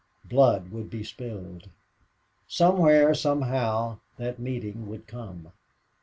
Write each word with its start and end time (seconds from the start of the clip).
Blood 0.25 0.71
would 0.71 0.89
be 0.89 1.03
spilled. 1.03 1.69
Somewhere, 2.47 3.13
somehow, 3.13 3.99
that 4.17 4.39
meeting 4.39 4.87
would 4.87 5.05
come. 5.05 5.51